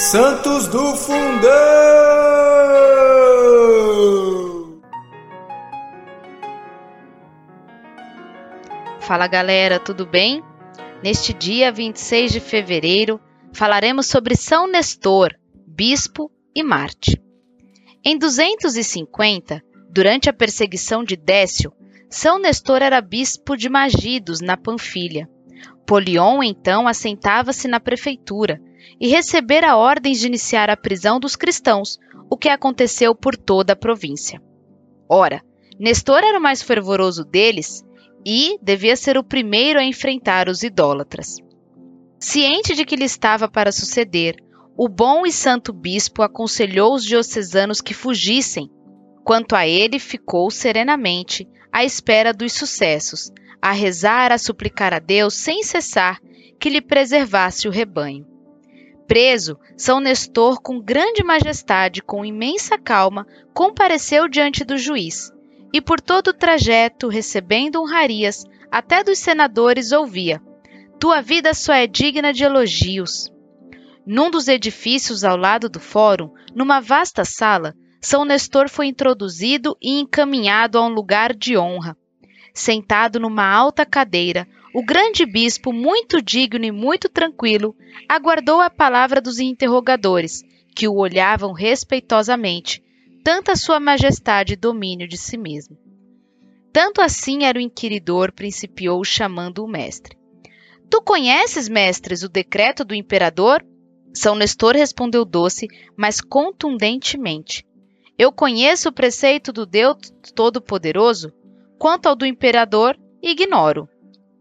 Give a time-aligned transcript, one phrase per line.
[0.00, 1.50] Santos do Fundão!
[9.00, 10.40] Fala galera, tudo bem?
[11.02, 13.20] Neste dia 26 de fevereiro,
[13.52, 15.34] falaremos sobre São Nestor,
[15.66, 17.20] bispo e Marte.
[18.04, 19.60] Em 250,
[19.90, 21.72] durante a perseguição de Décio,
[22.08, 25.28] São Nestor era bispo de Magidos, na Panfilha.
[25.84, 28.60] Polion então assentava-se na prefeitura
[29.00, 31.98] e recebera ordens de iniciar a prisão dos cristãos,
[32.30, 34.40] o que aconteceu por toda a província.
[35.08, 35.42] Ora,
[35.78, 37.84] Nestor era o mais fervoroso deles
[38.26, 41.36] e devia ser o primeiro a enfrentar os idólatras.
[42.18, 44.36] Ciente de que lhe estava para suceder,
[44.76, 48.70] o bom e santo bispo aconselhou os diocesanos que fugissem.
[49.24, 53.30] Quanto a ele, ficou serenamente à espera dos sucessos,
[53.62, 56.20] a rezar, a suplicar a Deus sem cessar
[56.58, 58.26] que lhe preservasse o rebanho.
[59.08, 65.32] Preso, São Nestor, com grande majestade, com imensa calma, compareceu diante do juiz,
[65.72, 70.42] e por todo o trajeto, recebendo honrarias, até dos senadores ouvia:
[71.00, 73.32] Tua vida só é digna de elogios.
[74.06, 80.00] Num dos edifícios ao lado do fórum, numa vasta sala, São Nestor foi introduzido e
[80.00, 81.96] encaminhado a um lugar de honra.
[82.52, 84.46] Sentado numa alta cadeira,
[84.78, 87.74] o grande bispo, muito digno e muito tranquilo,
[88.08, 92.80] aguardou a palavra dos interrogadores, que o olhavam respeitosamente,
[93.24, 95.76] tanta sua majestade e domínio de si mesmo.
[96.72, 100.16] Tanto assim era o inquiridor, principiou chamando o mestre.
[100.88, 103.66] Tu conheces, mestres, o decreto do imperador?
[104.14, 107.66] São Nestor respondeu doce, mas contundentemente.
[108.16, 109.96] Eu conheço o preceito do Deus
[110.36, 111.32] Todo-Poderoso,
[111.80, 113.88] quanto ao do imperador, ignoro.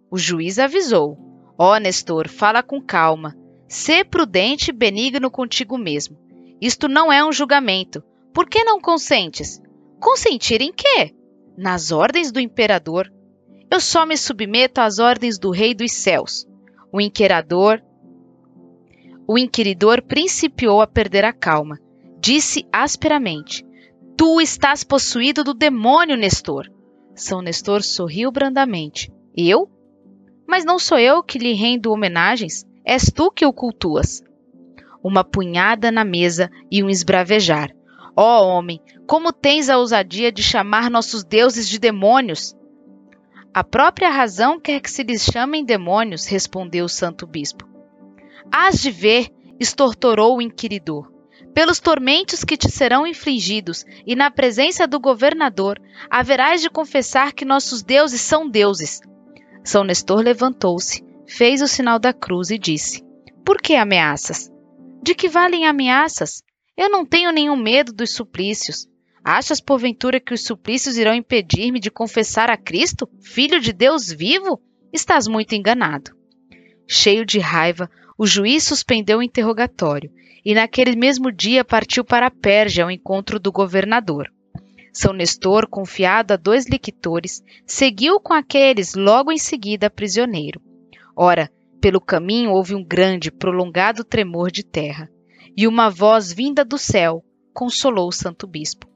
[0.10, 1.18] O juiz avisou:
[1.58, 3.36] Ó oh, Nestor, fala com calma.
[3.68, 6.18] Sê prudente e benigno contigo mesmo.
[6.62, 8.02] Isto não é um julgamento.
[8.34, 9.62] Por que não consentes?
[10.00, 11.14] Consentir em quê?
[11.58, 13.12] Nas ordens do imperador.
[13.70, 16.48] Eu só me submeto às ordens do rei dos céus.
[16.92, 17.82] O inquirador,
[19.28, 21.78] o inquiridor principiou a perder a calma.
[22.20, 23.66] Disse asperamente:
[24.16, 26.72] Tu estás possuído do demônio, Nestor.
[27.14, 29.12] São Nestor sorriu brandamente.
[29.36, 29.70] Eu?
[30.48, 34.24] Mas não sou eu que lhe rendo homenagens, és tu que o cultuas.
[35.04, 37.76] Uma punhada na mesa e um esbravejar.
[38.16, 42.56] Ó oh, homem, como tens a ousadia de chamar nossos deuses de demônios?
[43.54, 47.68] A própria razão quer que se lhes chamem demônios, respondeu o santo bispo.
[48.52, 49.30] Hás de ver,
[49.60, 51.12] estortorou o inquiridor.
[51.54, 57.46] Pelos tormentos que te serão infligidos e na presença do governador, haverás de confessar que
[57.46, 59.02] nossos deuses são deuses,
[59.68, 63.04] são Nestor levantou-se, fez o sinal da cruz e disse:
[63.46, 64.50] Por que ameaças?
[65.04, 66.42] De que valem ameaças?
[66.76, 68.88] Eu não tenho nenhum medo dos suplícios.
[69.24, 74.62] Achas, porventura, que os suplícios irão impedir-me de confessar a Cristo, Filho de Deus vivo?
[74.94, 76.12] Estás muito enganado.
[76.88, 80.10] Cheio de raiva, o juiz suspendeu o interrogatório
[80.46, 84.32] e, naquele mesmo dia, partiu para a Pérgia ao encontro do governador.
[84.92, 90.62] São Nestor, confiado a dois lictores, seguiu com aqueles logo em seguida prisioneiro.
[91.16, 95.10] Ora, pelo caminho houve um grande, prolongado tremor de terra,
[95.56, 98.88] e uma voz vinda do céu consolou o santo bispo.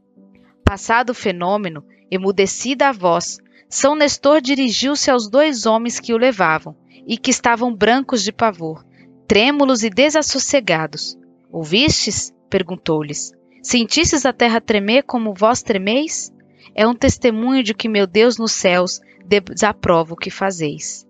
[0.64, 3.38] Passado o fenômeno, emudecida a voz,
[3.70, 6.76] São Nestor dirigiu-se aos dois homens que o levavam,
[7.08, 8.86] e que estavam brancos de pavor,
[9.28, 11.18] trêmulos e desassossegados.
[11.52, 12.34] Ouvistes?
[12.50, 13.32] perguntou-lhes.
[13.62, 16.34] Sentistes a terra tremer como vós tremeis?
[16.74, 21.06] É um testemunho de que meu Deus nos céus desaprova o que fazeis.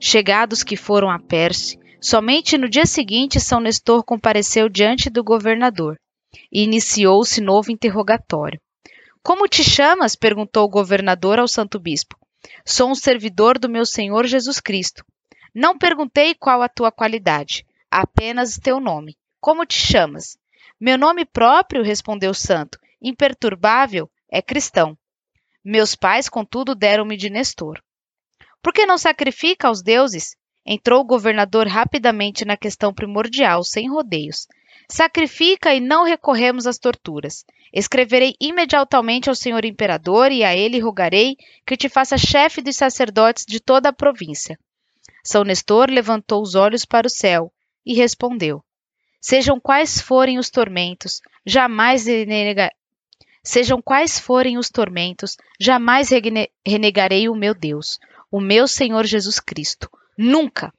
[0.00, 5.96] Chegados que foram a Perse, somente no dia seguinte São Nestor compareceu diante do governador
[6.50, 8.60] e iniciou-se novo interrogatório.
[9.22, 10.16] Como te chamas?
[10.16, 12.18] perguntou o governador ao santo bispo.
[12.66, 15.04] Sou um servidor do meu Senhor Jesus Cristo.
[15.54, 19.16] Não perguntei qual a tua qualidade, apenas teu nome.
[19.40, 20.36] Como te chamas?
[20.84, 24.94] Meu nome próprio, respondeu o santo, imperturbável, é cristão.
[25.64, 27.82] Meus pais, contudo, deram-me de Nestor.
[28.62, 30.36] Por que não sacrifica aos deuses?
[30.62, 34.46] Entrou o governador rapidamente na questão primordial, sem rodeios.
[34.86, 37.46] Sacrifica e não recorremos às torturas.
[37.72, 43.46] Escreverei imediatamente ao senhor imperador e a ele rogarei que te faça chefe dos sacerdotes
[43.48, 44.58] de toda a província.
[45.24, 47.50] São Nestor levantou os olhos para o céu
[47.86, 48.62] e respondeu:
[49.26, 52.70] Sejam quais forem os tormentos, jamais renega...
[53.42, 56.10] Sejam quais forem os tormentos, jamais
[56.62, 57.98] renegarei o meu Deus,
[58.30, 59.88] o meu Senhor Jesus Cristo.
[60.18, 60.74] Nunca!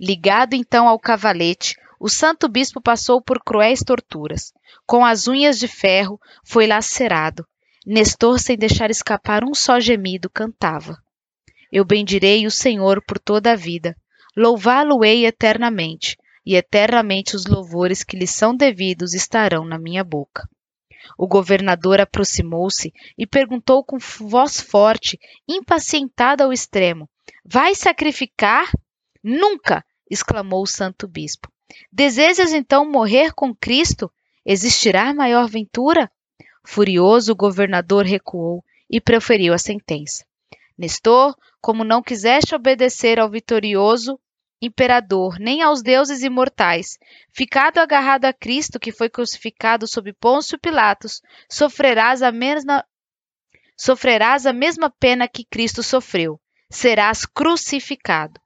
[0.00, 4.52] Ligado então ao cavalete, o santo bispo passou por cruéis torturas.
[4.84, 7.46] Com as unhas de ferro foi lacerado.
[7.86, 10.98] Nestor, sem deixar escapar um só gemido, cantava:
[11.70, 13.96] Eu bendirei o Senhor por toda a vida.
[14.36, 20.48] Louvá-lo-ei eternamente, e eternamente os louvores que lhe são devidos estarão na minha boca.
[21.18, 27.08] O governador aproximou-se e perguntou com voz forte, impacientada ao extremo:
[27.44, 28.70] Vai sacrificar?
[29.22, 29.84] Nunca!
[30.08, 31.50] exclamou o santo bispo.
[31.90, 34.10] Desejas então morrer com Cristo?
[34.44, 36.10] Existirá maior ventura?
[36.64, 40.24] Furioso, o governador recuou e proferiu a sentença.
[40.78, 44.18] Nestor, como não quiseste obedecer ao vitorioso
[44.60, 46.98] imperador, nem aos deuses imortais,
[47.32, 51.20] ficado agarrado a Cristo que foi crucificado sob Pôncio Pilatos,
[51.50, 52.84] sofrerás a mesma
[53.76, 56.40] sofrerás a mesma pena que Cristo sofreu.
[56.70, 58.40] Serás crucificado.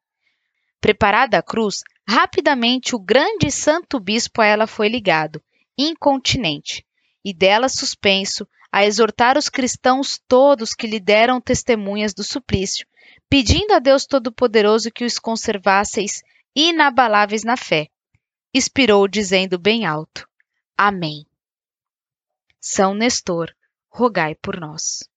[0.80, 1.76] Preparada a cruz,
[2.06, 5.40] rapidamente o grande santo bispo a ela foi ligado,
[5.78, 6.84] incontinente,
[7.24, 12.86] e dela suspenso, a exortar os cristãos todos que lhe deram testemunhas do suplício,
[13.30, 16.20] pedindo a Deus Todo-Poderoso que os conservasseis
[16.54, 17.88] inabaláveis na fé.
[18.52, 20.28] Expirou dizendo bem alto:
[20.76, 21.24] Amém.
[22.60, 23.54] São Nestor,
[23.88, 25.08] rogai por nós.